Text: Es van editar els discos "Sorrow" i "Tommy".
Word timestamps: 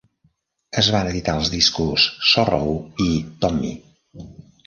Es 0.81 0.87
van 0.95 1.09
editar 1.09 1.35
els 1.41 1.51
discos 1.55 2.07
"Sorrow" 2.29 2.73
i 3.09 3.23
"Tommy". 3.45 3.73